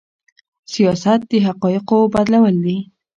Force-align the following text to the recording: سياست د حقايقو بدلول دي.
سياست 0.73 1.19
د 1.31 1.31
حقايقو 1.47 1.99
بدلول 2.13 2.55
دي. 2.65 2.77